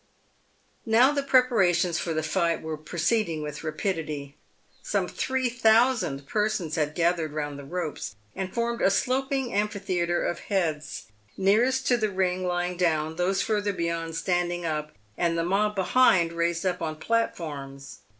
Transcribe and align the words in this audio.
Now 0.83 1.11
the 1.11 1.21
preparations 1.21 1.99
for 1.99 2.11
the 2.11 2.23
fight 2.23 2.63
were 2.63 2.75
proceeding 2.75 3.43
with 3.43 3.63
rapidity. 3.63 4.35
Some 4.81 5.07
three 5.07 5.47
thousand 5.47 6.25
persons 6.27 6.73
had 6.75 6.95
gathered 6.95 7.33
round 7.33 7.59
the 7.59 7.63
ropes, 7.65 8.15
and 8.35 8.51
formed 8.51 8.81
a 8.81 8.89
sloping 8.89 9.53
amphitheatre 9.53 10.23
of 10.25 10.39
heads, 10.39 11.03
the 11.37 11.43
nearest 11.43 11.85
to 11.85 11.97
the 11.97 12.09
ring 12.09 12.43
lying 12.47 12.77
down, 12.77 13.17
those 13.17 13.43
further 13.43 13.73
beyond 13.73 14.15
standing 14.15 14.65
up, 14.65 14.91
and 15.19 15.37
the 15.37 15.45
mob 15.45 15.75
behind 15.75 16.33
raised 16.33 16.65
up 16.65 16.81
on 16.81 16.95
platforms. 16.95 17.99